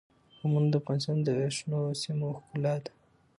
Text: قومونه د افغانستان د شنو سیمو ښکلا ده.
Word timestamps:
قومونه 0.37 0.67
د 0.71 0.75
افغانستان 0.81 1.17
د 1.27 1.29
شنو 1.55 1.81
سیمو 2.01 2.29
ښکلا 2.39 2.75
ده. 2.83 2.91